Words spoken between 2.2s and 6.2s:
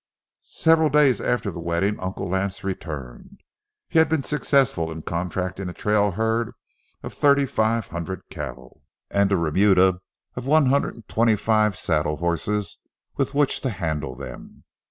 Lance returned. He had been successful in contracting a trail